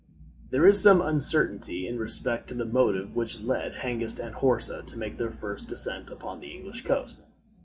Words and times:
There 0.49 0.65
is 0.65 0.81
some 0.81 0.99
uncertainty 0.99 1.87
in 1.87 1.99
respect 1.99 2.47
to 2.47 2.55
the 2.55 2.65
motive 2.65 3.15
which 3.15 3.41
led 3.41 3.75
Hengist 3.85 4.17
and 4.19 4.33
Horsa 4.33 4.81
to 4.81 4.97
make 4.97 5.17
their 5.19 5.29
first 5.29 5.67
descent 5.67 6.09
upon 6.09 6.39
the 6.39 6.49
English 6.55 6.83
coast. 6.83 7.19